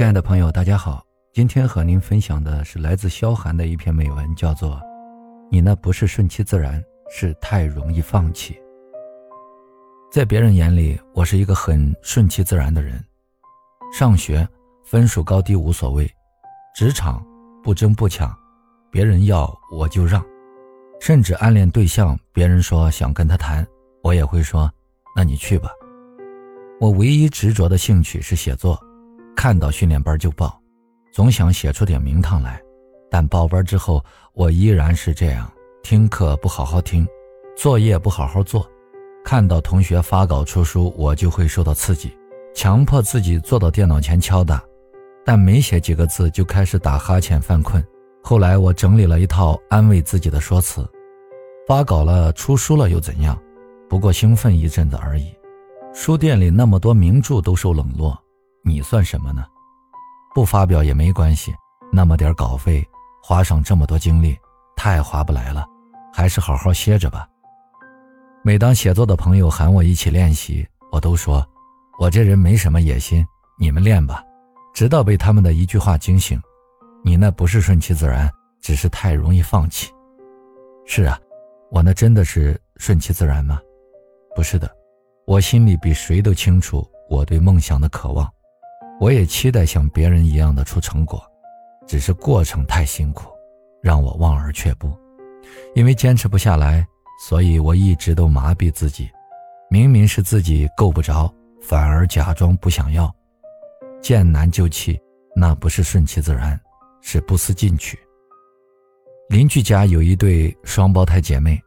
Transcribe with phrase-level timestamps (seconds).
[0.00, 4.76] 亲爱的朋友，大家好，今天和您分享的是来自萧寒的一篇美文，叫做
[5.50, 8.54] 《你那不是顺其自然，是太容易放弃》。
[10.10, 12.98] 在别人眼里，我是一个很顺其自然的人，
[13.92, 14.48] 上学
[14.86, 16.10] 分数高低无所谓，
[16.74, 17.22] 职场
[17.62, 18.34] 不争不抢，
[18.90, 20.24] 别人要我就让，
[20.98, 23.68] 甚至暗恋对象，别人说想跟他谈，
[24.02, 24.72] 我也会说，
[25.14, 25.68] 那你去吧。
[26.80, 28.82] 我唯一执着的兴趣是写作。
[29.36, 30.60] 看到训练班就报，
[31.12, 32.60] 总想写出点名堂来，
[33.10, 35.50] 但报班之后，我依然是这样：
[35.82, 37.06] 听课不好好听，
[37.56, 38.68] 作业不好好做。
[39.24, 42.16] 看到同学发稿出书，我就会受到刺激，
[42.54, 44.62] 强迫自己坐到电脑前敲打，
[45.24, 47.84] 但没写几个字就开始打哈欠犯困。
[48.22, 50.86] 后来我整理了一套安慰自己的说辞：
[51.66, 53.38] 发稿了，出书了又怎样？
[53.88, 55.34] 不过兴奋一阵子而已。
[55.92, 58.16] 书店里那么多名著都受冷落。
[58.62, 59.44] 你算什么呢？
[60.34, 61.54] 不发表也没关系，
[61.92, 62.86] 那么点稿费，
[63.22, 64.38] 花上这么多精力，
[64.76, 65.66] 太划不来了，
[66.12, 67.28] 还是好好歇着吧。
[68.42, 71.46] 每当写作的朋友喊我一起练习，我都说，
[71.98, 73.26] 我这人没什么野心，
[73.58, 74.24] 你们练吧。
[74.72, 76.40] 直到被他们的一句话惊醒：
[77.04, 78.30] 你那不是顺其自然，
[78.60, 79.92] 只是太容易放弃。
[80.86, 81.18] 是啊，
[81.70, 83.60] 我那真的是顺其自然吗？
[84.34, 84.70] 不是的，
[85.26, 88.30] 我心里比谁都清楚我对梦想的渴望。
[89.00, 91.20] 我也期待像别人一样的出成果，
[91.86, 93.30] 只是过程太辛苦，
[93.82, 94.92] 让我望而却步。
[95.74, 96.86] 因为坚持不下来，
[97.26, 99.10] 所以我一直都麻痹自己。
[99.70, 103.10] 明明是自己够不着，反而假装不想要。
[104.02, 105.00] 见难就弃，
[105.34, 106.60] 那不是顺其自然，
[107.00, 107.98] 是不思进取。
[109.30, 111.58] 邻居家有一对双胞胎姐妹，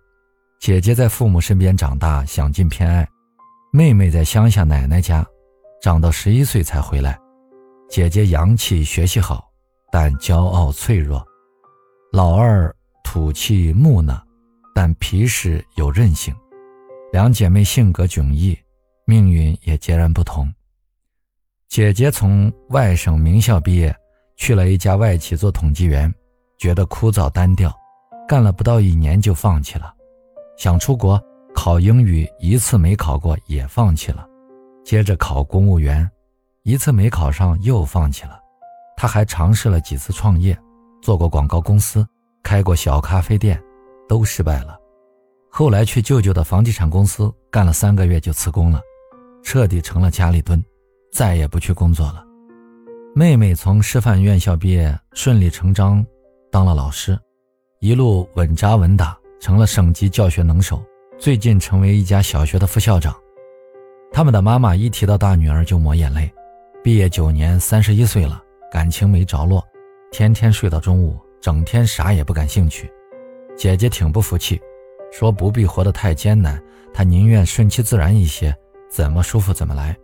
[0.60, 3.04] 姐姐在父母身边长大，享尽偏爱；
[3.72, 5.26] 妹妹在乡下奶奶家，
[5.82, 7.18] 长到十一岁才回来。
[7.94, 9.48] 姐姐洋气，学习好，
[9.92, 11.24] 但骄傲脆弱；
[12.12, 14.20] 老二土气木讷，
[14.74, 16.34] 但皮实有韧性。
[17.12, 18.58] 两姐妹性格迥异，
[19.06, 20.52] 命运也截然不同。
[21.70, 23.96] 姐姐从外省名校毕业，
[24.38, 26.12] 去了一家外企做统计员，
[26.58, 27.72] 觉得枯燥单调，
[28.28, 29.94] 干了不到一年就放弃了。
[30.58, 31.24] 想出国
[31.54, 34.28] 考英语，一次没考过也放弃了，
[34.84, 36.10] 接着考公务员。
[36.64, 38.40] 一次没考上，又放弃了。
[38.96, 40.58] 他还尝试了几次创业，
[41.02, 42.08] 做过广告公司，
[42.42, 43.62] 开过小咖啡店，
[44.08, 44.78] 都失败了。
[45.50, 48.80] 后来去舅舅的房地产公司干了三个月就辞工了，
[49.44, 50.64] 彻底成了家里蹲，
[51.12, 52.24] 再也不去工作了。
[53.14, 56.04] 妹妹从师范院校毕业，顺理成章
[56.50, 57.20] 当了老师，
[57.82, 60.82] 一路稳扎稳打，成了省级教学能手，
[61.20, 63.14] 最近成为一家小学的副校长。
[64.14, 66.34] 他们的妈妈一提到大女儿就抹眼泪。
[66.84, 69.66] 毕业九年，三十一岁了，感情没着落，
[70.12, 72.92] 天天睡到中午，整天啥也不感兴趣。
[73.58, 74.60] 姐姐挺不服气，
[75.10, 76.62] 说不必活得太艰难，
[76.94, 78.54] 她宁愿顺其自然一些，
[78.90, 79.96] 怎么舒服怎么来。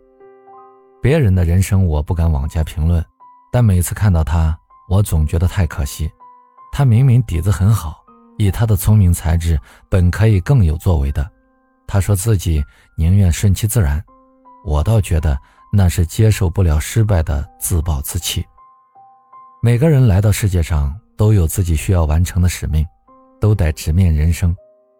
[1.01, 3.03] 别人的人生我不敢妄加评论，
[3.51, 4.57] 但每次看到她，
[4.87, 6.09] 我总觉得太可惜。
[6.71, 8.01] 她明明底子很好，
[8.37, 11.29] 以她的聪明才智，本可以更有作为的。
[11.85, 12.63] 她说自己
[12.95, 14.01] 宁愿顺其自然，
[14.63, 15.37] 我倒觉得。
[15.71, 18.45] 那是接受不了失败的自暴自弃。
[19.61, 22.85] 每个人来到世界上都有自己需要完成的使命，
[23.39, 24.55] 都得直面人生，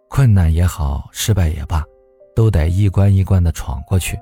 [0.10, 1.84] 困难也好，失败也罢，
[2.36, 4.20] 都得一关一关的闯过去。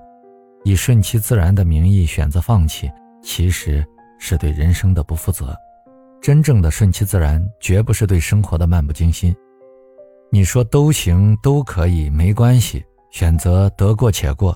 [0.63, 2.91] 以顺其自然的名义选择放弃，
[3.23, 3.85] 其实
[4.19, 5.55] 是对人生的不负责。
[6.21, 9.35] 真正的顺其自然，绝不是对生活的漫不经心。
[10.29, 14.55] 你说都行，都可以，没关系，选择得过且过。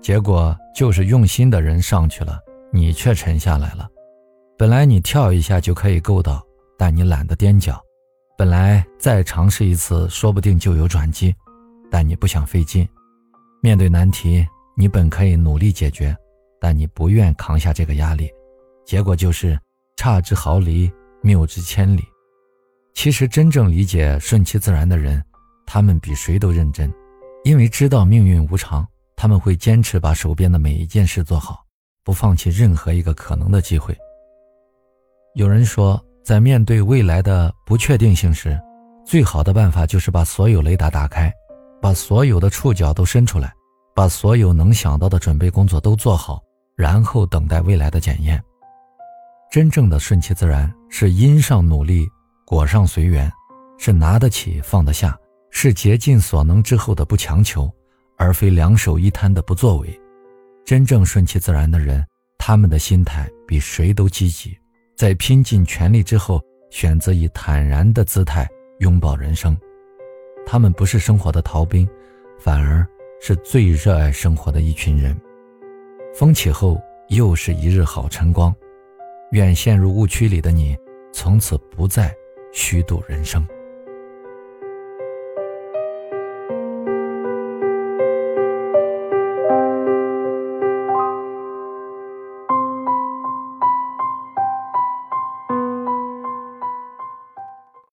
[0.00, 2.38] 结果就是用心的人上去了，
[2.72, 3.88] 你却沉下来了。
[4.56, 6.42] 本来你跳一下就可以够到，
[6.76, 7.80] 但你懒得踮脚。
[8.36, 11.34] 本来再尝试一次，说不定就有转机，
[11.90, 12.88] 但你不想费劲。
[13.60, 16.16] 面对难题，你本可以努力解决，
[16.60, 18.30] 但你不愿扛下这个压力。
[18.86, 19.58] 结果就是
[19.96, 20.90] 差之毫厘，
[21.20, 22.04] 谬之千里。
[22.94, 25.22] 其实真正理解顺其自然的人，
[25.66, 26.92] 他们比谁都认真，
[27.44, 28.86] 因为知道命运无常。
[29.20, 31.64] 他们会坚持把手边的每一件事做好，
[32.04, 33.92] 不放弃任何一个可能的机会。
[35.34, 38.56] 有人说，在面对未来的不确定性时，
[39.04, 41.32] 最好的办法就是把所有雷达打开，
[41.82, 43.52] 把所有的触角都伸出来，
[43.92, 46.40] 把所有能想到的准备工作都做好，
[46.76, 48.40] 然后等待未来的检验。
[49.50, 52.06] 真正的顺其自然，是因上努力，
[52.46, 53.28] 果上随缘，
[53.78, 55.18] 是拿得起放得下，
[55.50, 57.68] 是竭尽所能之后的不强求。
[58.18, 59.98] 而非两手一摊的不作为，
[60.64, 62.04] 真正顺其自然的人，
[62.36, 62.56] 他。
[62.56, 64.58] 们的心态比谁都积极，
[64.96, 68.48] 在拼尽全力之后，选择以坦然的姿态
[68.80, 69.56] 拥抱人生。
[70.44, 71.88] 他们不是生活的逃兵，
[72.38, 72.86] 反而
[73.20, 75.16] 是最热爱生活的一群人。
[76.14, 76.80] 风起后，
[77.10, 78.54] 又是一日好晨光。
[79.32, 80.76] 愿陷入误区里的你，
[81.12, 82.12] 从此不再
[82.52, 83.46] 虚度人生。